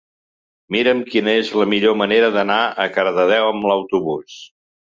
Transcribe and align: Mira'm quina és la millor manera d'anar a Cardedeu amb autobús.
Mira'm 0.75 1.03
quina 1.09 1.35
és 1.41 1.51
la 1.59 1.67
millor 1.75 1.97
manera 2.03 2.31
d'anar 2.39 2.57
a 2.87 2.91
Cardedeu 2.97 3.51
amb 3.53 3.73
autobús. 3.79 4.43